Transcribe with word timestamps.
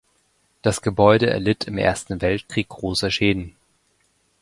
Das 0.63 0.81
Gebäude 0.81 1.29
erlitt 1.29 1.65
im 1.65 1.77
Ersten 1.77 2.21
Weltkrieg 2.21 2.67
große 2.69 3.11
Schäden. 3.11 3.55